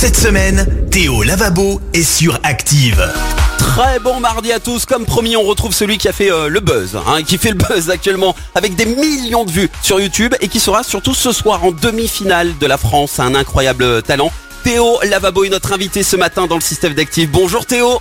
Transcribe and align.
Cette 0.00 0.16
semaine, 0.16 0.64
Théo 0.92 1.24
Lavabo 1.24 1.80
est 1.92 2.04
sur 2.04 2.38
Active. 2.44 3.04
Très 3.58 3.98
bon 3.98 4.20
mardi 4.20 4.52
à 4.52 4.60
tous. 4.60 4.86
Comme 4.86 5.04
promis, 5.04 5.36
on 5.36 5.42
retrouve 5.42 5.74
celui 5.74 5.98
qui 5.98 6.06
a 6.06 6.12
fait 6.12 6.30
euh, 6.30 6.46
le 6.46 6.60
buzz, 6.60 6.96
hein, 7.04 7.24
qui 7.24 7.36
fait 7.36 7.48
le 7.48 7.56
buzz 7.56 7.90
actuellement 7.90 8.36
avec 8.54 8.76
des 8.76 8.86
millions 8.86 9.44
de 9.44 9.50
vues 9.50 9.68
sur 9.82 9.98
YouTube 9.98 10.36
et 10.40 10.46
qui 10.46 10.60
sera 10.60 10.84
surtout 10.84 11.14
ce 11.14 11.32
soir 11.32 11.64
en 11.64 11.72
demi-finale 11.72 12.56
de 12.58 12.66
la 12.68 12.78
France. 12.78 13.18
Un 13.18 13.34
incroyable 13.34 14.04
talent. 14.04 14.30
Théo 14.62 15.00
Lavabo 15.02 15.42
est 15.42 15.48
notre 15.48 15.72
invité 15.72 16.04
ce 16.04 16.14
matin 16.14 16.46
dans 16.46 16.54
le 16.54 16.60
système 16.60 16.94
d'Active. 16.94 17.28
Bonjour 17.32 17.66
Théo. 17.66 18.00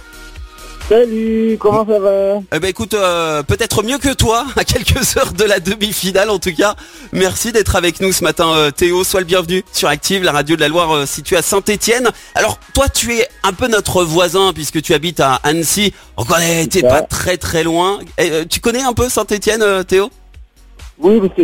Salut, 0.90 1.58
comment 1.60 1.86
ça 1.86 2.00
va 2.00 2.36
Eh 2.56 2.60
ben 2.60 2.70
écoute, 2.70 2.94
euh, 2.94 3.44
peut-être 3.44 3.84
mieux 3.84 3.98
que 3.98 4.14
toi, 4.14 4.46
à 4.56 4.64
quelques 4.64 5.18
heures 5.18 5.34
de 5.34 5.44
la 5.44 5.60
demi-finale 5.60 6.30
en 6.30 6.40
tout 6.40 6.56
cas. 6.56 6.76
Merci 7.12 7.52
d'être 7.52 7.76
avec 7.76 8.00
nous 8.00 8.14
ce 8.14 8.24
matin 8.24 8.54
euh, 8.56 8.72
Théo, 8.72 9.04
sois 9.04 9.20
le 9.20 9.26
bienvenu 9.26 9.64
sur 9.74 9.90
Active, 9.90 10.24
la 10.24 10.32
radio 10.32 10.56
de 10.56 10.62
la 10.62 10.70
Loire 10.70 10.92
euh, 10.96 11.06
située 11.06 11.36
à 11.36 11.42
Saint-Étienne. 11.42 12.10
Alors 12.36 12.58
toi 12.74 12.88
tu 12.88 13.14
es 13.14 13.28
un 13.44 13.52
peu 13.52 13.68
notre 13.68 14.06
voisin 14.06 14.54
puisque 14.54 14.82
tu 14.82 14.94
habites 14.94 15.20
à 15.20 15.36
Annecy. 15.44 15.94
Connaît, 16.16 16.68
t'es 16.68 16.84
pas 16.84 17.02
très 17.02 17.36
très 17.36 17.64
loin. 17.64 18.00
Eh, 18.18 18.46
tu 18.50 18.62
connais 18.62 18.82
un 18.82 18.94
peu 18.94 19.10
Saint-Étienne 19.10 19.84
Théo? 19.84 20.10
Oui, 21.00 21.20
parce 21.20 21.34
que 21.34 21.44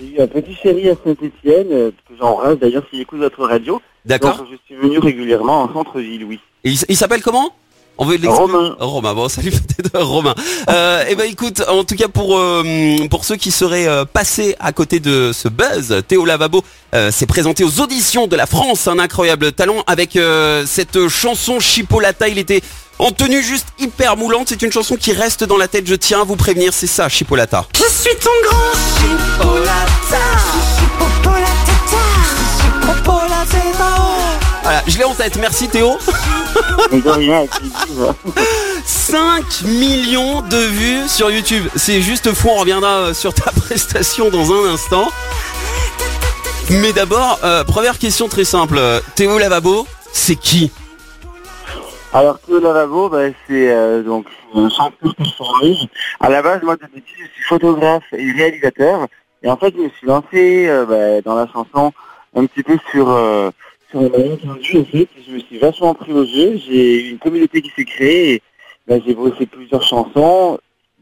j'ai 0.00 0.06
eu 0.16 0.20
un 0.20 0.26
petit 0.26 0.56
chéri 0.60 0.88
à 0.90 0.94
Saint-Etienne, 1.04 1.68
que 1.92 2.14
j'embrasse 2.18 2.58
d'ailleurs 2.58 2.82
s'il 2.90 3.00
écoute 3.00 3.20
votre 3.20 3.44
radio. 3.46 3.80
D'accord. 4.04 4.44
Je 4.50 4.56
suis 4.66 4.74
venu 4.74 4.98
régulièrement 4.98 5.62
en 5.62 5.72
centre-ville, 5.72 6.24
oui. 6.24 6.40
Et 6.64 6.70
il, 6.70 6.74
s- 6.74 6.86
il 6.88 6.96
s'appelle 6.96 7.22
comment? 7.22 7.50
On 7.98 8.06
veut 8.06 8.18
Romain. 8.28 8.76
Romain, 8.78 9.14
bon 9.14 9.28
salut 9.28 9.50
peut-être 9.50 9.98
Romain. 10.02 10.34
Euh, 10.70 11.04
eh 11.08 11.14
ben 11.14 11.30
écoute, 11.30 11.62
en 11.68 11.84
tout 11.84 11.96
cas 11.96 12.08
pour 12.08 12.38
euh, 12.38 12.96
pour 13.10 13.24
ceux 13.24 13.36
qui 13.36 13.50
seraient 13.50 13.86
euh, 13.86 14.04
passés 14.06 14.56
à 14.58 14.72
côté 14.72 15.00
de 15.00 15.32
ce 15.34 15.48
buzz, 15.48 16.02
Théo 16.08 16.24
Lavabo 16.24 16.64
euh, 16.94 17.10
s'est 17.10 17.26
présenté 17.26 17.62
aux 17.62 17.80
auditions 17.80 18.26
de 18.26 18.36
la 18.36 18.46
France, 18.46 18.88
un 18.88 18.98
incroyable 18.98 19.52
talent 19.52 19.84
avec 19.86 20.16
euh, 20.16 20.64
cette 20.66 21.08
chanson 21.08 21.60
Chipolata. 21.60 22.28
Il 22.28 22.38
était 22.38 22.62
en 22.98 23.12
tenue 23.12 23.42
juste 23.42 23.66
hyper 23.78 24.16
moulante. 24.16 24.48
C'est 24.48 24.62
une 24.62 24.72
chanson 24.72 24.96
qui 24.96 25.12
reste 25.12 25.44
dans 25.44 25.58
la 25.58 25.68
tête. 25.68 25.86
Je 25.86 25.94
tiens 25.94 26.22
à 26.22 26.24
vous 26.24 26.36
prévenir, 26.36 26.72
c'est 26.72 26.86
ça 26.86 27.08
Chipolata. 27.10 27.66
Je 27.74 27.80
suis 27.80 28.16
ton 28.16 28.30
grand 28.48 28.72
Chipolata 28.96 30.20
Chipolata 32.56 33.58
Voilà, 34.62 34.82
je 34.86 34.96
l'ai 34.96 35.04
en 35.04 35.14
tête. 35.14 35.36
Merci 35.38 35.68
Théo. 35.68 35.98
Mais 36.92 37.00
de 37.00 37.10
rien, 37.10 37.38
avec 37.38 37.50
plaisir. 37.50 38.14
5 38.84 39.62
millions 39.62 40.42
de 40.42 40.56
vues 40.56 41.08
sur 41.08 41.30
YouTube. 41.30 41.64
C'est 41.76 42.02
juste 42.02 42.32
fou, 42.32 42.48
on 42.50 42.60
reviendra 42.60 42.88
euh, 42.88 43.14
sur 43.14 43.34
ta 43.34 43.50
prestation 43.56 44.30
dans 44.30 44.52
un 44.52 44.72
instant. 44.74 45.08
Mais 46.70 46.92
d'abord, 46.92 47.40
euh, 47.42 47.64
première 47.64 47.98
question 47.98 48.28
très 48.28 48.44
simple. 48.44 48.80
Théo 49.16 49.38
Lavabo, 49.38 49.86
c'est 50.12 50.36
qui? 50.36 50.70
Alors 52.12 52.38
Théo 52.40 52.60
Lavabo, 52.60 53.08
bah, 53.08 53.28
c'est 53.46 53.70
euh, 53.72 54.02
donc 54.02 54.26
un 54.54 54.68
chanteur 54.68 55.14
performeuse. 55.16 55.86
À 56.20 56.28
la 56.28 56.42
base, 56.42 56.62
moi 56.62 56.76
de 56.76 56.86
petit, 56.86 57.14
je 57.18 57.24
suis 57.24 57.42
photographe 57.48 58.04
et 58.12 58.30
réalisateur. 58.32 59.06
Et 59.42 59.50
en 59.50 59.56
fait, 59.56 59.74
je 59.76 59.82
me 59.82 59.88
suis 59.90 60.06
lancé 60.06 60.66
euh, 60.68 60.84
bah, 60.86 61.20
dans 61.24 61.34
la 61.34 61.46
chanson 61.52 61.92
un 62.36 62.46
petit 62.46 62.62
peu 62.62 62.78
sur 62.90 63.08
Je 63.92 65.32
me 65.32 65.38
suis 65.40 65.58
vachement 65.58 65.94
pris 65.94 66.12
au 66.12 66.24
jeu. 66.24 66.58
J'ai 66.66 67.08
une 67.10 67.18
communauté 67.18 67.62
qui 67.62 67.70
s'est 67.76 67.84
créée. 67.84 68.34
Et, 68.34 68.42
bah, 68.88 68.96
j'ai 69.06 69.14
bossé 69.14 69.46
plusieurs 69.46 69.82
chansons, 69.82 70.58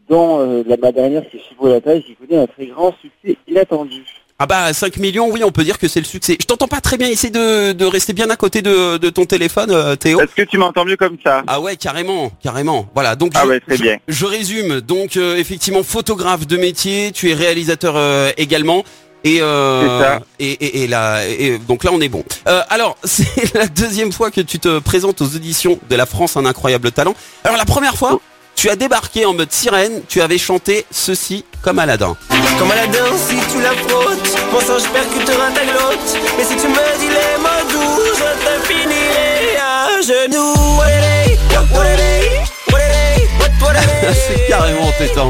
dont 0.08 0.40
euh, 0.40 0.62
la, 0.66 0.76
ma 0.76 0.92
dernière 0.92 1.28
qui 1.28 1.36
est 1.38 1.40
Chipolata, 1.48 1.94
et 1.94 2.02
qui 2.02 2.14
connaît 2.16 2.40
un 2.42 2.46
très 2.46 2.66
grand 2.66 2.94
succès 3.00 3.36
inattendu. 3.48 4.02
Ah 4.40 4.46
bah 4.46 4.72
5 4.72 4.98
millions, 4.98 5.28
oui, 5.32 5.42
on 5.42 5.50
peut 5.50 5.64
dire 5.64 5.78
que 5.80 5.88
c'est 5.88 5.98
le 5.98 6.06
succès. 6.06 6.36
Je 6.40 6.46
t'entends 6.46 6.68
pas 6.68 6.80
très 6.80 6.96
bien, 6.96 7.08
essaie 7.08 7.30
de, 7.30 7.72
de 7.72 7.84
rester 7.84 8.12
bien 8.12 8.30
à 8.30 8.36
côté 8.36 8.62
de, 8.62 8.96
de 8.96 9.10
ton 9.10 9.24
téléphone, 9.24 9.70
euh, 9.72 9.96
Théo. 9.96 10.20
Est-ce 10.20 10.34
que 10.36 10.42
tu 10.42 10.58
m'entends 10.58 10.84
mieux 10.84 10.96
comme 10.96 11.16
ça? 11.24 11.42
Ah 11.48 11.60
ouais, 11.60 11.74
carrément, 11.76 12.30
carrément. 12.40 12.88
Voilà, 12.94 13.16
donc 13.16 13.32
Ah 13.34 13.42
je, 13.44 13.48
ouais, 13.48 13.58
très 13.60 13.76
je- 13.76 13.82
bien. 13.82 13.96
je 14.06 14.26
résume. 14.26 14.80
Donc 14.80 15.16
euh, 15.16 15.36
effectivement, 15.36 15.82
photographe 15.82 16.46
de 16.46 16.56
métier, 16.56 17.10
tu 17.10 17.30
es 17.30 17.34
réalisateur 17.34 17.94
euh, 17.96 18.30
également. 18.36 18.84
Et, 19.24 19.38
euh, 19.40 20.18
et, 20.38 20.52
et, 20.52 20.82
et 20.84 20.86
là, 20.86 21.26
et 21.26 21.58
donc 21.58 21.84
là 21.84 21.90
on 21.92 22.00
est 22.00 22.08
bon. 22.08 22.22
Euh, 22.46 22.62
alors 22.70 22.96
c'est 23.04 23.54
la 23.54 23.66
deuxième 23.66 24.12
fois 24.12 24.30
que 24.30 24.40
tu 24.40 24.58
te 24.58 24.78
présentes 24.78 25.20
aux 25.20 25.26
auditions 25.34 25.78
de 25.90 25.96
la 25.96 26.06
France 26.06 26.36
un 26.36 26.46
incroyable 26.46 26.92
talent. 26.92 27.14
Alors 27.44 27.56
la 27.56 27.64
première 27.64 27.96
fois, 27.96 28.20
tu 28.54 28.70
as 28.70 28.76
débarqué 28.76 29.24
en 29.26 29.34
mode 29.34 29.52
sirène, 29.52 30.02
tu 30.08 30.20
avais 30.20 30.38
chanté 30.38 30.84
ceci 30.90 31.44
comme 31.62 31.78
Aladdin. 31.78 32.16
Comme 32.58 32.70
Aladdin 32.70 33.06
si 33.28 33.36
tu 33.52 33.60
la 33.62 33.70
frottes 33.72 34.36
Mon 34.52 34.60
sang 34.60 34.78
je 34.78 34.88
percutera 34.88 35.50
ta 35.54 35.64
glotte 35.64 36.18
Mais 36.36 36.44
si 36.44 36.56
tu 36.56 36.66
me 36.66 36.98
dis 36.98 37.08
les 37.08 37.40
mots 37.40 37.70
doux 37.70 38.02
Je 38.16 38.44
te 38.44 38.66
finirai 38.66 39.56
à 39.60 40.00
genoux 40.00 40.54
Wadadé, 40.76 41.38
wadadé, 41.72 42.48
wadadé, 42.72 43.28
wadadé. 43.62 44.18
C'est 44.26 44.48
carrément 44.48 44.88
entêtant. 44.88 45.28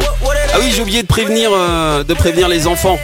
Ah 0.55 0.57
oui, 0.61 0.73
j'ai 0.75 0.81
oublié 0.83 1.03
de 1.03 1.07
prévenir, 1.07 1.51
euh, 1.53 2.05
de 2.05 2.15
prévenir 2.15 2.49
les 2.49 2.67
enfants 2.67 2.99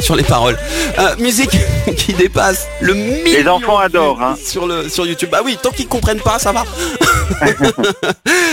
sur 0.00 0.16
les 0.16 0.22
paroles. 0.22 0.58
Euh, 0.98 1.16
musique 1.18 1.56
qui 1.96 2.12
dépasse 2.12 2.68
le 2.80 2.94
million. 2.94 3.24
Les 3.24 3.48
enfants 3.48 3.78
adorent, 3.78 4.22
hein. 4.22 4.36
Sur 4.42 4.66
le 4.66 4.88
sur 4.88 5.06
YouTube. 5.06 5.30
Bah 5.30 5.40
oui, 5.44 5.58
tant 5.62 5.70
qu'ils 5.70 5.88
comprennent 5.88 6.20
pas, 6.20 6.38
ça 6.38 6.52
va. 6.52 6.64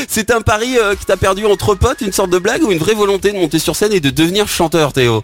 C'est 0.08 0.32
un 0.32 0.42
pari 0.42 0.78
euh, 0.78 0.96
que 0.96 1.04
t'as 1.06 1.18
perdu 1.18 1.46
entre 1.46 1.76
potes, 1.76 2.02
une 2.02 2.12
sorte 2.12 2.30
de 2.30 2.40
blague 2.40 2.64
ou 2.64 2.72
une 2.72 2.78
vraie 2.78 2.94
volonté 2.94 3.32
de 3.32 3.38
monter 3.38 3.60
sur 3.60 3.76
scène 3.76 3.94
et 3.94 4.00
de 4.00 4.10
devenir 4.10 4.48
chanteur, 4.48 4.94
Théo? 4.94 5.24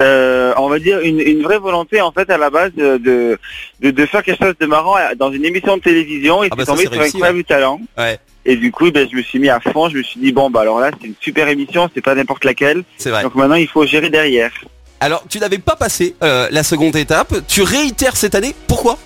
Euh, 0.00 0.52
on 0.56 0.68
va 0.68 0.78
dire 0.78 1.00
une, 1.00 1.20
une 1.20 1.42
vraie 1.42 1.58
volonté 1.58 2.00
en 2.00 2.12
fait 2.12 2.30
à 2.30 2.38
la 2.38 2.50
base 2.50 2.72
de, 2.74 2.98
de, 3.80 4.06
faire 4.06 4.22
quelque 4.22 4.44
chose 4.44 4.54
de 4.60 4.66
marrant 4.66 4.94
dans 5.16 5.32
une 5.32 5.44
émission 5.44 5.76
de 5.76 5.82
télévision 5.82 6.44
et 6.44 6.48
Ah 6.52 6.56
bah 6.56 6.64
tombé 6.64 6.82
sur 6.82 6.92
réussi, 6.92 7.16
Incroyable 7.16 7.44
Talent. 7.44 7.80
Ouais, 7.96 8.18
Et 8.44 8.54
du 8.56 8.70
coup 8.70 8.92
ben, 8.92 9.08
je 9.10 9.16
me 9.16 9.22
suis 9.22 9.40
mis 9.40 9.48
à 9.48 9.58
fond, 9.58 9.88
je 9.88 9.98
me 9.98 10.02
suis 10.04 10.20
dit 10.20 10.30
bon 10.30 10.50
bah 10.50 10.60
alors 10.60 10.78
là 10.78 10.90
c'est 11.00 11.08
une 11.08 11.14
super 11.18 11.48
émission, 11.48 11.90
c'est 11.92 12.00
pas 12.00 12.14
n'importe 12.14 12.44
laquelle. 12.44 12.84
c'est 12.96 13.10
vrai. 13.10 13.24
Donc 13.24 13.34
maintenant 13.34 13.56
il 13.56 13.66
faut 13.66 13.84
gérer 13.84 14.10
derrière. 14.10 14.52
Alors, 15.00 15.22
tu 15.28 15.38
n'avais 15.38 15.58
pas 15.58 15.76
passé 15.76 16.16
euh, 16.22 16.48
la 16.50 16.62
seconde 16.62 16.96
étape. 16.96 17.34
Tu 17.46 17.62
réitères 17.62 18.16
cette 18.16 18.34
année. 18.34 18.54
Pourquoi? 18.66 18.98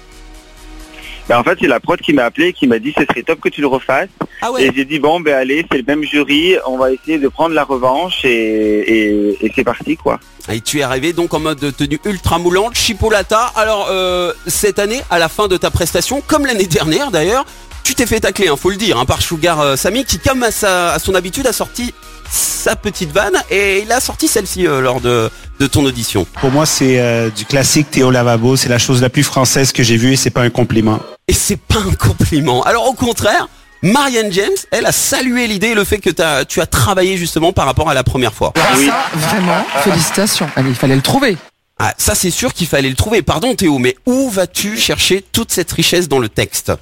Ben, 1.29 1.39
en 1.39 1.45
fait 1.45 1.57
c'est 1.61 1.69
la 1.69 1.79
prod 1.79 2.01
qui 2.01 2.13
m'a 2.13 2.25
appelé 2.25 2.49
et 2.49 2.53
qui 2.53 2.67
m'a 2.67 2.81
dit 2.81 2.93
ce 2.99 3.05
serait 3.05 3.23
top 3.23 3.41
que 3.41 3.49
tu 3.49 3.61
le 3.61 3.69
refasses. 3.69 4.09
Ah 4.41 4.51
Et 4.59 4.73
j'ai 4.75 4.85
dit 4.85 4.99
bon 4.99 5.21
ben 5.21 5.35
allez 5.35 5.65
c'est 5.71 5.79
le 5.79 5.85
même 5.87 6.03
jury, 6.03 6.57
on 6.67 6.77
va 6.77 6.91
essayer 6.93 7.19
de 7.19 7.29
prendre 7.29 7.55
la 7.55 7.63
revanche 7.63 8.25
et, 8.25 8.29
et, 8.31 9.39
et 9.41 9.53
c'est 9.55 9.63
parti 9.63 9.97
quoi. 9.97 10.19
Et 10.51 10.61
tu 10.61 10.81
es 10.81 10.83
arrivé 10.83 11.13
donc 11.13 11.33
en 11.33 11.39
mode 11.39 11.61
de 11.61 11.71
tenue 11.71 12.01
ultra 12.05 12.39
moulante, 12.39 12.75
chipolata. 12.75 13.53
Alors 13.55 13.87
euh, 13.91 14.33
cette 14.49 14.81
année, 14.81 15.01
à 15.11 15.21
la 15.21 15.29
fin 15.29 15.47
de 15.47 15.57
ta 15.57 15.71
prestation, 15.71 16.21
comme 16.27 16.45
l'année 16.45 16.67
dernière 16.67 17.13
d'ailleurs, 17.13 17.47
tu 17.83 17.95
t'es 17.95 18.07
fait 18.07 18.21
tacler, 18.21 18.49
hein, 18.49 18.57
faut 18.57 18.71
le 18.71 18.77
dire, 18.77 18.99
hein, 18.99 19.05
par 19.05 19.23
Sugar 19.23 19.61
euh, 19.61 19.77
Samy 19.77 20.05
qui, 20.05 20.19
comme 20.19 20.43
à, 20.43 20.51
sa, 20.51 20.93
à 20.93 20.99
son 20.99 21.15
habitude, 21.15 21.47
a 21.47 21.53
sorti 21.53 21.93
sa 22.31 22.77
petite 22.77 23.13
vanne 23.13 23.37
et 23.51 23.81
il 23.81 23.93
a 23.93 24.01
sorti 24.01 24.29
celle-ci 24.29 24.67
euh, 24.67 24.81
lors 24.81 25.01
de, 25.01 25.31
de 25.59 25.67
ton 25.67 25.85
audition. 25.85 26.27
Pour 26.41 26.51
moi, 26.51 26.65
c'est 26.65 26.99
euh, 26.99 27.29
du 27.31 27.45
classique 27.45 27.91
Théo 27.91 28.11
Lavabo. 28.11 28.57
C'est 28.57 28.69
la 28.69 28.79
chose 28.79 29.03
la 29.03 29.11
plus 29.11 29.23
française 29.25 29.73
que 29.73 29.83
j'ai 29.83 29.97
vue 29.97 30.13
et 30.13 30.17
c'est 30.17 30.31
pas 30.31 30.43
un 30.43 30.51
compliment. 30.51 31.01
Et 31.29 31.35
c'est 31.35 31.59
pas 31.61 31.81
un 31.81 31.95
compliment. 31.95 32.63
Alors 32.63 32.87
au 32.89 32.95
contraire, 32.95 33.49
Marianne 33.83 34.33
James, 34.33 34.49
elle 34.71 34.87
a 34.87 34.93
salué 34.93 35.47
l'idée 35.47 35.69
et 35.69 35.75
le 35.75 35.85
fait 35.85 35.99
que 35.99 36.11
tu 36.45 36.61
as 36.61 36.67
travaillé 36.67 37.17
justement 37.17 37.53
par 37.53 37.67
rapport 37.67 37.91
à 37.91 37.95
la 37.95 38.05
première 38.05 38.33
fois. 38.33 38.53
Oui. 38.77 38.87
Ça, 38.87 39.05
vraiment, 39.15 39.65
félicitations. 39.83 40.49
Allez, 40.57 40.71
il 40.71 40.77
fallait 40.77 40.97
le 40.97 41.03
trouver. 41.03 41.37
Ah, 41.79 41.93
ça 41.99 42.15
c'est 42.15 42.31
sûr 42.31 42.55
qu'il 42.55 42.69
fallait 42.69 42.89
le 42.89 42.95
trouver. 42.95 43.23
Pardon 43.23 43.55
Théo, 43.57 43.79
mais 43.79 43.97
où 44.07 44.31
vas-tu 44.31 44.79
chercher 44.79 45.25
toute 45.33 45.51
cette 45.51 45.73
richesse 45.73 46.09
dans 46.09 46.21
le 46.21 46.29
texte? 46.29 46.73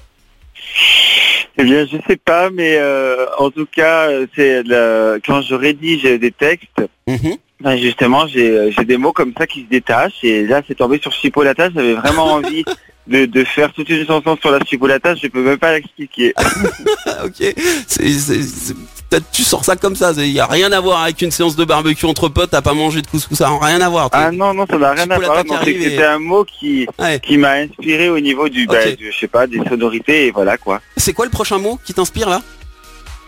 Eh 1.61 1.65
bien, 1.65 1.85
je 1.87 1.99
sais 2.09 2.17
pas, 2.17 2.49
mais 2.49 2.77
euh, 2.79 3.27
en 3.39 3.51
tout 3.51 3.67
cas, 3.67 4.09
euh, 4.09 4.27
c'est 4.35 4.63
quand 5.27 5.43
je 5.43 5.55
rédige 5.55 6.05
des 6.05 6.31
textes, 6.31 6.81
Mhm. 7.07 7.37
ben, 7.61 7.77
justement, 7.77 8.27
j'ai 8.27 8.51
euh, 8.51 8.71
j'ai 8.71 8.85
des 8.87 8.97
mots 8.97 9.13
comme 9.13 9.35
ça 9.37 9.47
qui 9.47 9.65
se 9.65 9.69
détachent. 9.69 10.23
Et 10.25 10.47
là, 10.47 10.63
c'est 10.67 10.75
tombé 10.77 10.99
sur 11.03 11.13
Chipolata. 11.13 11.69
J'avais 11.75 11.93
vraiment 11.95 12.25
envie 12.37 12.65
de, 13.07 13.27
de 13.27 13.45
faire 13.45 13.73
toute 13.75 13.91
une 13.91 14.07
chanson 14.07 14.39
sur 14.41 14.51
la 14.51 14.61
Chipolata. 14.65 15.15
Je 15.17 15.27
peux 15.29 15.43
même 15.43 15.59
pas 15.59 15.73
l'expliquer. 15.75 16.33
Ok. 17.25 17.55
Tu 19.33 19.43
sors 19.43 19.65
ça 19.65 19.75
comme 19.77 19.97
ça. 19.97 20.13
Il 20.17 20.27
y 20.29 20.39
a 20.41 20.47
rien 20.47 20.71
à 20.71 20.79
voir 20.81 21.03
avec 21.03 21.21
une 21.23 21.33
séance 21.33 21.57
de 21.57 21.65
barbecue 21.65 22.07
entre 22.07 22.29
potes. 22.29 22.51
T'as 22.51 22.63
pas 22.63 22.75
mangé 22.75 23.03
de 23.03 23.07
couscous, 23.09 23.37
ça 23.39 23.49
n'a 23.51 23.59
rien 23.67 23.81
à 23.81 23.89
voir. 23.89 24.09
Ah 24.13 24.31
non, 24.31 24.55
non, 24.55 24.67
ça 24.71 24.79
n'a 24.79 24.93
rien 24.93 25.11
à 25.11 25.19
voir. 25.19 25.43
C'était 25.65 26.05
un 26.05 26.19
mot 26.21 26.45
qui 26.45 26.87
Ouais. 26.99 27.19
qui 27.21 27.37
m'a 27.37 27.53
inspiré 27.55 28.09
au 28.09 28.21
niveau 28.21 28.49
du, 28.49 28.67
bah, 28.67 28.93
du- 28.93 29.11
je 29.13 29.19
sais 29.19 29.27
pas, 29.29 29.47
des 29.49 29.61
sonorités 29.69 30.27
et 30.27 30.31
voilà 30.31 30.57
quoi. 30.59 30.81
C'est 30.97 31.13
quoi 31.13 31.25
le 31.25 31.31
prochain 31.31 31.59
mot 31.59 31.79
qui 31.85 31.93
t'inspire 31.93 32.29
là? 32.29 32.41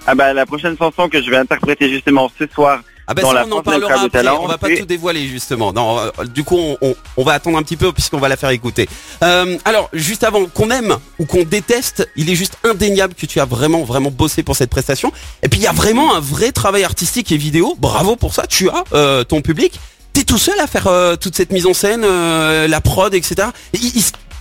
Ah 0.07 0.15
bah 0.15 0.33
la 0.33 0.47
prochaine 0.47 0.77
chanson 0.77 1.09
que 1.09 1.23
je 1.23 1.31
vais 1.31 1.37
interpréter 1.37 1.89
justement 1.89 2.31
ce 2.39 2.45
soir 2.53 2.81
Ah 3.21 3.23
Dans 3.23 3.29
ça 3.29 3.35
la 3.35 3.47
on 3.47 3.53
en 3.53 3.63
parlera 3.63 3.95
après, 4.07 4.29
on 4.45 4.47
va 4.49 4.59
pas 4.59 4.69
tout 4.81 4.87
dévoiler 4.87 5.27
justement. 5.29 5.73
Non, 5.73 5.99
euh, 5.99 6.11
du 6.25 6.45
coup 6.45 6.57
on, 6.59 6.77
on- 6.81 6.95
on 7.17 7.25
va 7.25 7.33
attendre 7.35 7.59
un 7.59 7.63
petit 7.63 7.77
peu 7.77 7.93
puisqu'on 7.93 8.19
va 8.19 8.29
la 8.29 8.37
faire 8.37 8.51
écouter. 8.51 8.89
Euh, 9.23 9.57
alors 9.65 9.89
juste 9.93 10.25
avant 10.25 10.47
qu'on 10.47 10.71
aime 10.71 10.97
ou 11.19 11.27
qu'on 11.27 11.43
déteste, 11.45 12.09
il 12.17 12.31
est 12.31 12.35
juste 12.35 12.57
indéniable 12.65 13.15
que 13.15 13.27
tu 13.27 13.41
as 13.41 13.45
vraiment 13.45 13.83
vraiment 13.85 14.11
bossé 14.11 14.43
pour 14.43 14.57
cette 14.57 14.71
prestation. 14.71 15.13
Et 15.43 15.49
puis 15.49 15.61
il 15.61 15.63
y 15.63 15.67
a 15.69 15.73
vraiment 15.73 16.15
un 16.15 16.21
vrai 16.21 16.53
travail 16.53 16.85
artistique 16.85 17.33
et 17.33 17.37
vidéo. 17.37 17.77
Bravo 17.79 18.17
pour 18.17 18.35
ça, 18.35 18.47
tu 18.47 18.69
as 18.69 18.85
euh, 18.95 19.25
ton 19.25 19.41
public. 19.43 19.79
T'es 20.13 20.25
tout 20.25 20.39
seul 20.39 20.59
à 20.61 20.67
faire 20.67 20.87
euh, 20.89 21.17
toute 21.17 21.35
cette 21.37 21.53
mise 21.53 21.67
en 21.67 21.73
scène, 21.75 22.03
la 22.05 22.81
prod, 22.81 23.15
etc. 23.15 23.49
Il- 23.73 23.93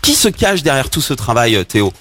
Qui 0.02 0.16
se 0.16 0.28
cache 0.30 0.64
derrière 0.64 0.90
tout 0.90 1.00
ce 1.02 1.14
travail, 1.14 1.64
Théo? 1.66 1.94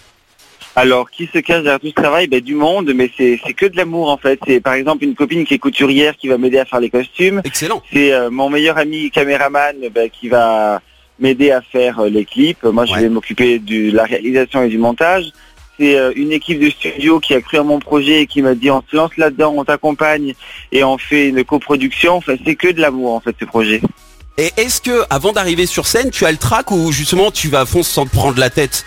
Alors, 0.76 1.10
qui 1.10 1.28
se 1.32 1.38
cache 1.38 1.62
derrière 1.62 1.80
tout 1.80 1.88
ce 1.88 1.92
travail? 1.94 2.26
Ben, 2.28 2.40
Du 2.40 2.54
monde, 2.54 2.92
mais 2.94 3.10
c'est 3.16 3.38
que 3.56 3.66
de 3.66 3.76
l'amour 3.76 4.08
en 4.08 4.16
fait. 4.16 4.38
C'est 4.46 4.60
par 4.60 4.74
exemple 4.74 5.04
une 5.04 5.14
copine 5.14 5.44
qui 5.44 5.54
est 5.54 5.58
couturière 5.58 6.16
qui 6.16 6.28
va 6.28 6.38
m'aider 6.38 6.58
à 6.58 6.64
faire 6.64 6.80
les 6.80 6.90
costumes. 6.90 7.42
Excellent. 7.44 7.82
C'est 7.92 8.12
euh, 8.12 8.30
mon 8.30 8.48
meilleur 8.50 8.78
ami 8.78 9.10
caméraman 9.10 9.76
ben, 9.92 10.08
qui 10.08 10.28
va 10.28 10.80
m'aider 11.18 11.50
à 11.50 11.60
faire 11.60 12.00
euh, 12.00 12.08
les 12.08 12.24
clips. 12.24 12.62
Moi, 12.64 12.86
je 12.86 12.92
Ouais. 12.94 13.00
vais 13.02 13.08
m'occuper 13.08 13.58
de 13.58 13.90
la 13.94 14.04
réalisation 14.04 14.62
et 14.62 14.68
du 14.68 14.78
montage. 14.78 15.24
C'est 15.78 15.96
euh, 15.98 16.12
une 16.14 16.30
équipe 16.32 16.60
de 16.60 16.70
studio 16.70 17.18
qui 17.20 17.34
a 17.34 17.40
cru 17.40 17.58
à 17.58 17.62
mon 17.62 17.78
projet 17.80 18.22
et 18.22 18.26
qui 18.26 18.40
m'a 18.40 18.54
dit 18.54 18.70
on 18.70 18.82
se 18.88 18.94
lance 18.96 19.16
là-dedans, 19.16 19.54
on 19.56 19.64
t'accompagne 19.64 20.34
et 20.72 20.84
on 20.84 20.98
fait 20.98 21.28
une 21.28 21.42
coproduction. 21.44 22.14
Enfin, 22.16 22.36
c'est 22.46 22.54
que 22.54 22.68
de 22.68 22.80
l'amour 22.80 23.12
en 23.14 23.20
fait 23.20 23.34
ce 23.40 23.44
projet. 23.44 23.80
Et 24.38 24.50
est-ce 24.56 24.80
que 24.80 25.02
avant 25.10 25.32
d'arriver 25.32 25.66
sur 25.66 25.86
scène, 25.86 26.10
tu 26.10 26.24
as 26.24 26.30
le 26.30 26.38
trac 26.38 26.70
ou 26.70 26.92
justement 26.92 27.30
tu 27.30 27.48
vas 27.48 27.60
à 27.62 27.66
fond 27.66 27.82
sans 27.82 28.06
te 28.06 28.10
prendre 28.14 28.38
la 28.38 28.50
tête? 28.50 28.84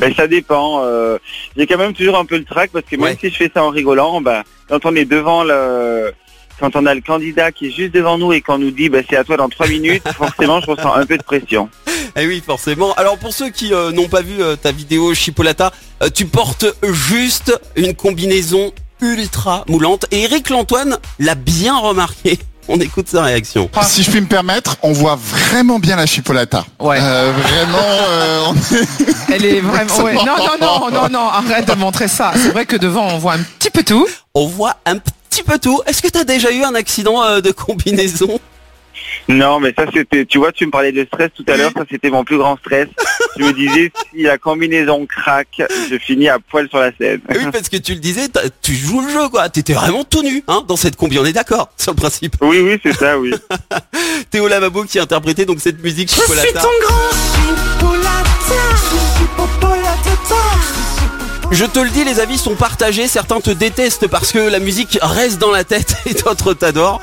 Ben, 0.00 0.14
ça 0.14 0.26
dépend. 0.26 0.82
euh, 0.84 1.18
J'ai 1.56 1.66
quand 1.66 1.78
même 1.78 1.94
toujours 1.94 2.18
un 2.18 2.24
peu 2.24 2.36
le 2.36 2.44
trac 2.44 2.70
parce 2.72 2.84
que 2.84 2.96
même 2.96 3.04
Ouais. 3.04 3.16
si 3.20 3.30
je 3.30 3.36
fais 3.36 3.50
ça 3.52 3.64
en 3.64 3.70
rigolant, 3.70 4.20
ben, 4.20 4.42
quand 4.68 4.84
on 4.86 4.94
est 4.96 5.04
devant 5.04 5.44
le... 5.44 6.12
Quand 6.60 6.76
on 6.76 6.86
a 6.86 6.94
le 6.94 7.00
candidat 7.00 7.50
qui 7.50 7.66
est 7.66 7.70
juste 7.72 7.92
devant 7.92 8.16
nous 8.16 8.32
et 8.32 8.40
qu'on 8.40 8.58
nous 8.58 8.70
dit 8.70 8.88
ben, 8.88 9.04
c'est 9.10 9.16
à 9.16 9.24
toi 9.24 9.36
dans 9.36 9.48
trois 9.48 9.66
minutes, 9.66 10.04
forcément 10.16 10.60
je 10.60 10.66
ressens 10.70 10.94
un 10.94 11.04
peu 11.04 11.18
de 11.18 11.22
pression. 11.24 11.68
Eh 12.14 12.28
oui, 12.28 12.40
forcément. 12.46 12.94
Alors 12.94 13.18
pour 13.18 13.32
ceux 13.34 13.50
qui 13.50 13.74
euh, 13.74 13.90
n'ont 13.90 14.06
pas 14.08 14.22
vu 14.22 14.40
euh, 14.40 14.54
ta 14.54 14.70
vidéo 14.70 15.12
Chipolata, 15.14 15.72
euh, 16.02 16.08
tu 16.14 16.26
portes 16.26 16.66
juste 16.84 17.60
une 17.74 17.92
combinaison 17.96 18.72
ultra 19.02 19.64
moulante 19.68 20.06
et 20.12 20.22
Eric 20.22 20.48
Lantoine 20.50 20.96
l'a 21.18 21.34
bien 21.34 21.76
remarqué. 21.76 22.38
On 22.68 22.80
écoute 22.80 23.08
sa 23.08 23.22
réaction. 23.22 23.68
Si 23.82 24.02
je 24.02 24.10
puis 24.10 24.20
me 24.20 24.26
permettre, 24.26 24.76
on 24.82 24.92
voit 24.92 25.16
vraiment 25.20 25.78
bien 25.78 25.96
la 25.96 26.06
chipolata. 26.06 26.64
Ouais. 26.80 26.98
Euh, 27.00 27.32
vraiment, 27.32 27.78
euh, 28.08 28.40
on 28.48 28.54
est- 28.54 29.34
Elle 29.34 29.44
est 29.44 29.60
vraiment. 29.60 29.94
Ouais. 30.04 30.14
Non, 30.14 30.24
non, 30.24 30.56
non, 30.60 30.90
non, 30.90 31.08
non, 31.10 31.28
arrête 31.28 31.66
de 31.68 31.74
montrer 31.74 32.08
ça. 32.08 32.32
C'est 32.36 32.50
vrai 32.50 32.64
que 32.66 32.76
devant, 32.76 33.06
on 33.08 33.18
voit 33.18 33.34
un 33.34 33.42
petit 33.58 33.70
peu 33.70 33.82
tout. 33.82 34.06
On 34.34 34.46
voit 34.46 34.76
un 34.86 34.96
petit 34.98 35.42
peu 35.42 35.58
tout. 35.58 35.80
Est-ce 35.86 36.00
que 36.02 36.08
tu 36.08 36.18
as 36.18 36.24
déjà 36.24 36.50
eu 36.52 36.62
un 36.62 36.74
accident 36.74 37.22
euh, 37.22 37.40
de 37.40 37.50
combinaison? 37.50 38.38
Non 39.28 39.58
mais 39.60 39.72
ça 39.76 39.84
c'était, 39.92 40.24
tu 40.26 40.38
vois 40.38 40.52
tu 40.52 40.66
me 40.66 40.70
parlais 40.70 40.92
de 40.92 41.04
stress 41.04 41.30
tout 41.34 41.44
à 41.48 41.56
l'heure, 41.56 41.70
ça 41.76 41.82
c'était 41.90 42.10
mon 42.10 42.24
plus 42.24 42.36
grand 42.38 42.56
stress. 42.58 42.88
Je 43.38 43.44
me 43.44 43.52
disais 43.52 43.92
si 44.12 44.22
la 44.22 44.38
combinaison 44.38 45.06
craque, 45.06 45.62
je 45.90 45.98
finis 45.98 46.28
à 46.28 46.38
poil 46.38 46.68
sur 46.68 46.78
la 46.78 46.90
scène. 46.96 47.20
Eh 47.32 47.38
Oui, 47.38 47.44
parce 47.52 47.68
que 47.68 47.76
tu 47.76 47.94
le 47.94 48.00
disais, 48.00 48.28
tu 48.62 48.74
joues 48.74 49.00
le 49.00 49.12
jeu 49.12 49.28
quoi. 49.28 49.48
T'étais 49.48 49.72
vraiment 49.72 50.04
tout 50.04 50.22
nu 50.22 50.42
hein, 50.48 50.64
dans 50.66 50.76
cette 50.76 50.96
combi. 50.96 51.18
On 51.18 51.24
est 51.24 51.32
d'accord 51.32 51.70
sur 51.78 51.92
le 51.92 51.96
principe. 51.96 52.36
Oui 52.40 52.60
oui 52.60 52.78
c'est 52.82 52.94
ça 52.94 53.18
oui. 53.18 53.32
Théo 54.30 54.48
Lavabo 54.48 54.84
qui 54.84 54.98
a 54.98 55.02
interprété 55.02 55.44
donc 55.46 55.60
cette 55.60 55.82
musique 55.82 56.10
Je 56.10 56.14
suis 56.14 56.52
ton 56.52 56.60
grand. 56.60 57.24
Je 61.50 61.64
te 61.64 61.78
le 61.78 61.88
dis, 61.90 62.04
les 62.04 62.18
avis 62.18 62.36
sont 62.36 62.56
partagés. 62.56 63.06
Certains 63.06 63.40
te 63.40 63.50
détestent 63.50 64.08
parce 64.08 64.32
que 64.32 64.38
la 64.38 64.58
musique 64.58 64.98
reste 65.00 65.38
dans 65.38 65.52
la 65.52 65.62
tête 65.62 65.94
et 66.06 66.14
d'autres 66.14 66.52
t'adorent. 66.52 67.00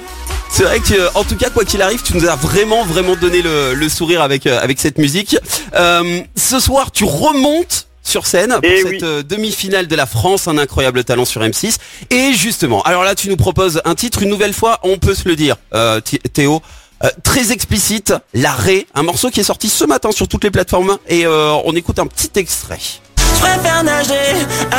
C'est 0.53 0.63
vrai 0.63 0.79
que, 0.79 1.17
en 1.17 1.23
tout 1.23 1.35
cas, 1.37 1.49
quoi 1.49 1.63
qu'il 1.65 1.81
arrive, 1.81 2.01
tu 2.03 2.13
nous 2.15 2.25
as 2.27 2.35
vraiment, 2.35 2.83
vraiment 2.85 3.15
donné 3.15 3.41
le, 3.41 3.73
le 3.73 3.89
sourire 3.89 4.21
avec 4.21 4.45
euh, 4.47 4.59
avec 4.61 4.79
cette 4.79 4.97
musique. 4.97 5.37
Euh, 5.75 6.21
ce 6.35 6.59
soir, 6.59 6.91
tu 6.91 7.03
remontes 7.05 7.87
sur 8.03 8.25
scène 8.27 8.49
pour 8.49 8.59
Eh 8.63 8.81
cette 8.81 8.91
oui. 8.91 8.99
euh, 9.03 9.23
demi-finale 9.23 9.87
de 9.87 9.95
la 9.95 10.05
France, 10.05 10.47
un 10.47 10.57
incroyable 10.57 11.03
talent 11.03 11.23
sur 11.25 11.41
M6. 11.41 11.77
Et 12.09 12.33
justement, 12.33 12.81
alors 12.83 13.03
là, 13.03 13.15
tu 13.15 13.29
nous 13.29 13.37
proposes 13.37 13.81
un 13.85 13.95
titre 13.95 14.23
une 14.23 14.29
nouvelle 14.29 14.53
fois. 14.53 14.79
On 14.83 14.97
peut 14.97 15.15
se 15.15 15.27
le 15.27 15.35
dire, 15.35 15.55
euh, 15.73 16.01
Théo. 16.33 16.61
euh, 17.03 17.09
très 17.23 17.51
explicite, 17.51 18.13
l'arrêt, 18.33 18.85
un 18.93 19.03
morceau 19.03 19.29
qui 19.29 19.39
est 19.39 19.43
sorti 19.43 19.69
ce 19.69 19.85
matin 19.85 20.11
sur 20.11 20.27
toutes 20.27 20.43
les 20.43 20.51
plateformes 20.51 20.97
et 21.07 21.25
euh, 21.25 21.53
on 21.65 21.75
écoute 21.75 21.97
un 21.99 22.07
petit 22.07 22.29
extrait. 22.35 22.79
Je 23.17 23.39
préfère 23.39 23.83
nager 23.83 24.13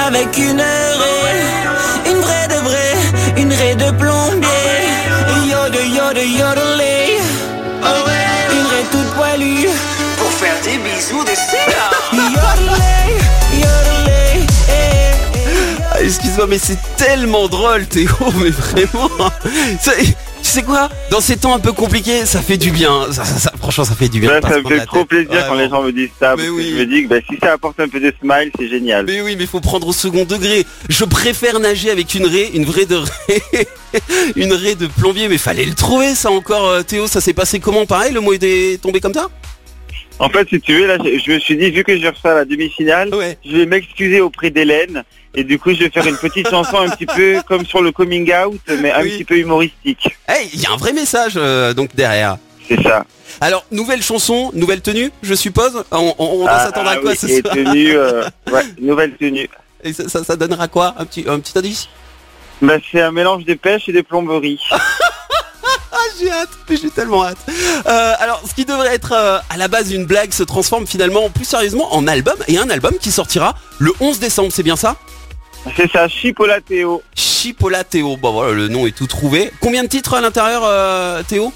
avec 0.07 0.37
une 0.39 0.61
raie, 0.61 2.11
une 2.11 2.21
vraie 2.21 2.49
de 2.49 2.55
vraie, 2.63 3.41
une 3.43 3.53
raie 3.53 3.75
de 3.75 3.91
plombier. 3.93 4.49
Yode, 5.85 6.19
yode, 6.19 6.39
yodelé. 6.39 7.19
Une 8.53 8.67
raie 8.67 8.87
toute 8.91 9.11
poilue. 9.15 9.69
Pour 10.19 10.31
faire 10.33 10.55
des 10.63 10.79
bisous 10.79 11.25
de 11.25 11.31
Yodelé, 12.13 13.19
yodelé. 13.55 14.47
eh, 14.69 14.73
eh. 14.73 15.83
Ah, 15.93 16.01
Excuse-moi, 16.01 16.47
mais 16.49 16.59
c'est 16.59 16.79
tellement 16.97 17.49
drôle, 17.49 17.87
Théo, 17.87 18.09
mais 18.37 18.51
vraiment. 18.51 19.11
Sais 20.53 20.63
quoi 20.63 20.91
Dans 21.11 21.23
ces 21.23 21.39
temps 21.39 21.55
un 21.55 21.59
peu 21.59 21.73
compliqués, 21.73 22.27
ça 22.27 22.43
fait 22.43 22.59
du 22.59 22.71
bien. 22.71 23.07
Ça, 23.11 23.25
ça- 23.25 23.39
ça- 23.39 23.53
franchement, 23.59 23.85
ça 23.85 23.95
fait 23.95 24.11
du 24.11 24.21
bien. 24.21 24.29
Ouais, 24.33 24.41
ça 24.43 24.59
me 24.61 24.69
fait 24.69 24.85
trop 24.85 25.03
plaisir 25.07 25.47
quand 25.49 25.55
les 25.55 25.67
gens 25.71 25.83
me 25.83 25.93
disent 25.93 26.11
ça. 26.21 26.35
Que. 26.37 26.43
Je 26.43 26.51
me 26.51 26.85
dis 26.85 27.05
que 27.05 27.09
ben, 27.09 27.23
si 27.27 27.39
ça 27.43 27.53
apporte 27.53 27.81
un 27.81 27.89
peu 27.89 27.99
de 28.01 28.13
smile, 28.21 28.51
c'est 28.59 28.69
génial. 28.69 29.07
Mais 29.07 29.23
oui, 29.23 29.35
mais 29.39 29.47
faut 29.47 29.61
prendre 29.61 29.87
au 29.89 29.95
second 29.95 30.27
degré. 30.27 30.67
Je 30.91 31.07
préfère 31.07 31.59
nager 31.59 31.91
avec 31.91 32.15
une 32.15 32.27
raie, 32.27 32.51
une 32.53 32.67
vraie 32.67 32.85
de 32.85 32.97
raie, 32.97 33.67
une 34.37 34.53
raie 34.53 34.75
de 34.75 34.89
plombier. 34.89 35.29
Mais 35.29 35.39
fallait 35.39 35.65
le 35.65 35.73
trouver, 35.75 36.15
ça 36.15 36.31
encore, 36.31 36.69
euh, 36.69 36.83
Théo. 36.83 37.07
Ça 37.07 37.23
s'est 37.23 37.33
passé 37.33 37.59
comment 37.59 37.87
Pareil, 37.87 38.13
le 38.13 38.21
mot 38.21 38.35
est 38.35 38.81
tombé 38.83 39.01
comme 39.01 39.15
ça 39.15 39.29
En 40.19 40.29
fait, 40.29 40.49
si 40.49 40.61
tu 40.61 40.75
veux, 40.79 40.87
là, 40.87 40.99
je, 41.03 41.19
je 41.19 41.33
me 41.33 41.39
suis 41.39 41.57
dit, 41.57 41.71
vu 41.71 41.83
que 41.85 41.99
je 41.99 42.07
reçois 42.07 42.35
la 42.35 42.45
demi-finale, 42.45 43.15
Ouais. 43.15 43.37
je 43.45 43.57
vais 43.57 43.67
m'excuser 43.67 44.21
auprès 44.21 44.51
d'Hélène. 44.51 45.03
Et 45.35 45.45
du 45.45 45.59
coup, 45.59 45.73
je 45.73 45.79
vais 45.81 45.91
faire 45.91 46.07
une 46.07 46.17
petite 46.19 46.49
chanson 46.51 46.79
un 46.79 46.91
petit 46.91 47.07
peu 47.07 47.41
comme 47.49 47.65
sur 47.65 47.83
le 47.83 47.91
coming 47.91 48.31
out, 48.35 48.61
mais 48.81 48.93
un 48.93 49.03
Oui. 49.03 49.11
petit 49.13 49.25
peu 49.25 49.37
humoristique. 49.39 50.09
Hey, 50.29 50.49
il 50.53 50.61
y 50.61 50.67
a 50.67 50.73
un 50.73 50.77
vrai 50.77 50.93
message 50.93 51.33
euh, 51.37 51.73
donc 51.75 51.95
derrière. 51.97 52.37
C'est 52.69 52.81
ça. 52.83 53.05
Alors, 53.41 53.65
nouvelle 53.73 54.03
chanson, 54.03 54.51
nouvelle 54.55 54.83
tenue, 54.83 55.11
je 55.23 55.35
suppose. 55.35 55.85
On, 55.91 56.15
on, 56.19 56.25
on 56.25 56.39
doit 56.41 56.51
Ah, 56.51 56.65
s'attendre 56.67 56.91
à 56.91 56.93
ah 56.93 56.97
quoi 56.99 57.11
oui, 57.13 57.17
ce 57.17 57.27
et 57.27 57.41
soir 57.41 57.55
tenue, 57.55 57.97
euh, 57.97 58.23
ouais, 58.53 58.63
nouvelle 58.81 59.17
tenue. 59.17 59.49
Et 59.83 59.93
ça, 59.93 60.09
ça, 60.09 60.23
ça 60.23 60.37
donnera 60.37 60.69
quoi? 60.69 60.95
Un 60.99 61.05
petit, 61.07 61.25
un 61.27 61.41
petit 61.41 61.59
indice? 61.59 61.89
Bah, 62.61 62.75
c'est 62.93 63.01
un 63.01 63.11
mélange 63.11 63.45
de 63.45 63.55
pêche 63.55 63.89
et 63.89 63.93
de 63.93 64.03
plomberie. 64.03 64.61
Ah, 65.93 65.97
j'ai 66.19 66.31
hâte, 66.31 66.49
j'ai 66.71 66.91
tellement 66.91 67.25
hâte. 67.25 67.39
Euh, 67.87 68.13
alors, 68.19 68.43
ce 68.49 68.55
qui 68.55 68.65
devrait 68.65 68.95
être 68.95 69.13
euh, 69.13 69.39
à 69.51 69.57
la 69.59 69.69
base 69.69 69.93
une 69.93 70.07
blague 70.07 70.33
se 70.33 70.43
transforme 70.43 70.87
finalement 70.87 71.29
plus 71.29 71.45
sérieusement 71.45 71.95
en 71.95 72.07
album 72.07 72.37
et 72.49 72.57
un 72.59 72.71
album 72.71 72.95
qui 72.99 73.11
sortira 73.13 73.55
le 73.79 73.93
11 74.01 74.19
décembre, 74.19 74.51
c'est 74.53 74.63
bien 74.63 74.77
ça? 74.77 74.97
C'est 75.77 75.91
ça, 75.91 76.09
Chipola 76.09 76.61
Théo. 76.61 77.03
Chipola 77.15 77.85
Théo. 77.85 78.17
Bon 78.17 78.33
voilà, 78.33 78.53
le 78.53 78.69
nom 78.69 78.87
est 78.87 78.97
tout 78.97 79.07
trouvé. 79.07 79.53
Combien 79.61 79.85
de 79.85 79.89
titres 79.89 80.15
à 80.15 80.21
l'intérieur, 80.21 80.63
euh, 80.65 81.23
Théo? 81.23 81.53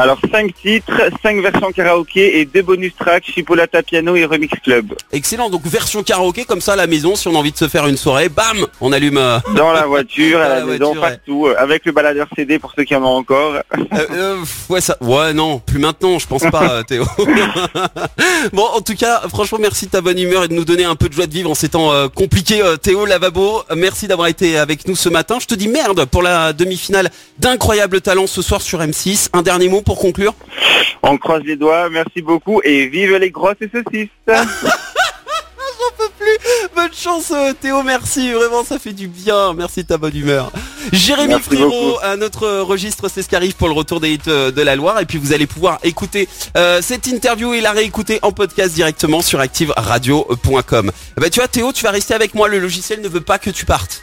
Alors, 0.00 0.16
5 0.30 0.54
titres, 0.62 0.92
5 1.24 1.40
versions 1.42 1.72
karaoké 1.72 2.38
et 2.38 2.44
2 2.44 2.62
bonus 2.62 2.92
tracks, 2.96 3.24
Chipolata 3.24 3.82
Piano 3.82 4.14
et 4.14 4.24
Remix 4.26 4.56
Club. 4.62 4.94
Excellent. 5.10 5.50
Donc 5.50 5.66
version 5.66 6.04
karaoké 6.04 6.44
comme 6.44 6.60
ça 6.60 6.74
à 6.74 6.76
la 6.76 6.86
maison, 6.86 7.16
si 7.16 7.26
on 7.26 7.34
a 7.34 7.38
envie 7.38 7.50
de 7.50 7.56
se 7.56 7.66
faire 7.66 7.84
une 7.88 7.96
soirée, 7.96 8.28
bam, 8.28 8.64
on 8.80 8.92
allume. 8.92 9.18
euh, 9.18 9.40
Dans 9.56 9.72
la 9.72 9.86
voiture, 9.86 10.38
à 10.40 10.48
la, 10.48 10.60
la 10.60 10.64
maison, 10.66 10.94
voiture, 10.94 11.00
partout, 11.00 11.46
euh, 11.48 11.56
avec 11.58 11.84
le 11.84 11.90
baladeur 11.90 12.28
CD 12.36 12.60
pour 12.60 12.72
ceux 12.76 12.84
qui 12.84 12.94
en 12.94 13.02
ont 13.02 13.16
encore. 13.16 13.54
Euh, 13.94 14.06
euh, 14.12 14.36
ouais 14.68 14.80
ça 14.82 14.96
ouais 15.00 15.32
non 15.32 15.58
plus 15.60 15.78
maintenant 15.78 16.18
je 16.18 16.26
pense 16.26 16.42
pas 16.52 16.84
Théo 16.84 17.04
bon 18.52 18.64
en 18.74 18.80
tout 18.82 18.94
cas 18.94 19.22
franchement 19.28 19.58
merci 19.60 19.86
de 19.86 19.90
ta 19.92 20.00
bonne 20.02 20.18
humeur 20.18 20.44
et 20.44 20.48
de 20.48 20.52
nous 20.54 20.64
donner 20.64 20.84
un 20.84 20.94
peu 20.94 21.08
de 21.08 21.14
joie 21.14 21.26
de 21.26 21.32
vivre 21.32 21.50
en 21.50 21.54
ces 21.54 21.70
temps 21.70 21.90
compliqués 22.10 22.60
Théo 22.82 23.06
Lavabo 23.06 23.62
merci 23.74 24.06
d'avoir 24.06 24.28
été 24.28 24.58
avec 24.58 24.86
nous 24.86 24.94
ce 24.94 25.08
matin 25.08 25.38
je 25.40 25.46
te 25.46 25.54
dis 25.54 25.68
merde 25.68 26.04
pour 26.04 26.22
la 26.22 26.52
demi-finale 26.52 27.10
d'incroyable 27.38 28.00
talent 28.02 28.26
ce 28.26 28.42
soir 28.42 28.60
sur 28.60 28.80
M6 28.80 29.30
un 29.32 29.42
dernier 29.42 29.68
mot 29.68 29.80
pour 29.88 29.98
conclure. 29.98 30.34
On 31.02 31.16
croise 31.16 31.42
les 31.44 31.56
doigts, 31.56 31.88
merci 31.88 32.20
beaucoup 32.20 32.60
et 32.62 32.88
vive 32.88 33.16
les 33.16 33.30
grosses 33.30 33.56
et 33.62 33.70
saucisses. 33.70 34.10
bonne 36.76 36.92
chance 36.92 37.32
euh, 37.34 37.54
Théo 37.58 37.82
merci 37.82 38.32
vraiment 38.32 38.64
ça 38.64 38.78
fait 38.78 38.92
du 38.92 39.08
bien. 39.08 39.54
Merci 39.54 39.84
de 39.84 39.88
ta 39.88 39.96
bonne 39.96 40.14
humeur. 40.14 40.52
Jérémy 40.92 41.28
Merci 41.28 41.56
Frérot 41.56 41.70
beaucoup. 41.70 41.98
un 42.04 42.20
autre 42.20 42.42
euh, 42.42 42.62
registre 42.62 43.08
c'est 43.08 43.22
ce 43.22 43.30
qui 43.30 43.36
arrive 43.36 43.56
pour 43.56 43.68
le 43.68 43.72
retour 43.72 43.98
des 44.00 44.12
hits 44.12 44.20
euh, 44.28 44.50
de 44.50 44.60
la 44.60 44.76
Loire 44.76 45.00
et 45.00 45.06
puis 45.06 45.16
vous 45.16 45.32
allez 45.32 45.46
pouvoir 45.46 45.78
écouter 45.82 46.28
euh, 46.58 46.82
cette 46.82 47.06
interview 47.06 47.54
et 47.54 47.62
la 47.62 47.72
réécouter 47.72 48.18
en 48.20 48.32
podcast 48.32 48.74
directement 48.74 49.22
sur 49.22 49.40
activeradio.com 49.40 50.92
Eh 51.16 51.20
ben, 51.20 51.30
tu 51.30 51.40
vois 51.40 51.48
Théo 51.48 51.72
tu 51.72 51.84
vas 51.84 51.92
rester 51.92 52.12
avec 52.12 52.34
moi 52.34 52.48
le 52.48 52.58
logiciel 52.58 53.00
ne 53.00 53.08
veut 53.08 53.22
pas 53.22 53.38
que 53.38 53.48
tu 53.48 53.64
partes 53.64 54.02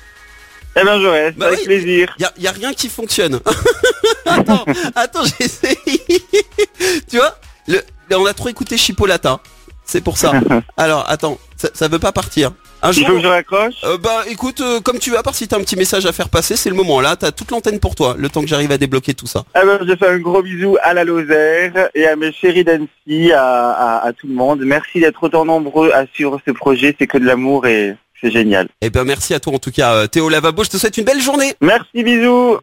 Eh 0.78 0.84
ben 0.84 0.98
reste, 1.10 1.38
Bah 1.38 1.48
avec 1.48 1.60
oui. 1.60 1.66
plaisir. 1.66 2.16
y 2.20 2.24
a, 2.26 2.34
y 2.38 2.48
a 2.48 2.52
rien 2.52 2.74
qui 2.74 2.90
fonctionne 2.90 3.40
attends 4.26 4.66
attends 4.96 5.24
j'essaie 5.40 5.78
tu 7.10 7.18
vois 7.18 7.36
le, 7.68 7.80
on 8.12 8.26
a 8.26 8.34
trop 8.34 8.50
écouté 8.50 8.78
Chipolata 8.78 9.40
c'est 9.84 10.02
pour 10.04 10.18
ça 10.18 10.34
alors 10.78 11.06
attends 11.10 11.38
ça, 11.56 11.70
ça 11.74 11.88
veut 11.88 12.00
pas 12.00 12.12
partir 12.12 12.52
un 12.82 12.92
Il 12.92 13.00
jour 13.00 13.08
faut 13.08 13.14
que 13.16 13.22
je 13.22 13.28
raccroche 13.28 13.74
euh, 13.86 13.98
bah 13.98 14.24
écoute, 14.30 14.60
euh, 14.62 14.80
comme 14.82 15.00
tu 15.00 15.10
veux, 15.10 15.18
à 15.18 15.24
part 15.24 15.34
si 15.34 15.48
t'as 15.48 15.58
un 15.58 15.62
petit 15.62 15.78
message 15.78 16.06
à 16.06 16.12
faire 16.12 16.30
passer, 16.30 16.56
c'est 16.56 16.70
le 16.70 16.76
moment 16.76 17.00
là, 17.02 17.16
t'as 17.16 17.32
toute 17.32 17.50
l'antenne 17.50 17.80
pour 17.80 17.96
toi, 17.96 18.16
le 18.18 18.30
temps 18.30 18.42
que 18.42 18.48
j'arrive 18.48 18.72
à 18.72 18.78
débloquer 18.78 19.14
tout 19.16 19.26
ça. 19.26 19.44
Eh 19.60 19.66
ben, 19.66 19.80
je 19.88 19.96
fais 19.96 20.08
un 20.08 20.20
gros 20.20 20.44
bisou 20.44 20.78
à 20.84 20.94
la 20.94 21.04
Lozère 21.04 21.90
et 21.96 22.06
à 22.06 22.16
mes 22.16 22.32
chéris 22.34 22.64
d'Annecy, 22.66 23.32
à, 23.32 23.72
à, 23.72 24.06
à 24.06 24.14
tout 24.14 24.28
le 24.28 24.36
monde. 24.36 24.60
Merci 24.64 25.00
d'être 25.00 25.24
autant 25.24 25.46
nombreux 25.46 25.92
à 25.94 26.06
suivre 26.14 26.40
ce 26.46 26.52
projet, 26.52 26.96
c'est 27.00 27.08
que 27.08 27.18
de 27.18 27.26
l'amour 27.26 27.66
et 27.66 27.96
c'est 28.22 28.32
génial. 28.32 28.68
Et 28.82 28.90
ben 28.90 29.04
merci 29.04 29.34
à 29.34 29.40
toi 29.40 29.54
en 29.54 29.60
tout 29.60 29.72
cas, 29.72 29.94
euh, 29.94 30.08
Théo 30.08 30.30
Lavabo, 30.30 30.64
je 30.64 30.70
te 30.70 30.78
souhaite 30.78 30.98
une 30.98 31.06
belle 31.06 31.22
journée. 31.22 31.54
Merci, 31.62 32.04
bisous 32.04 32.54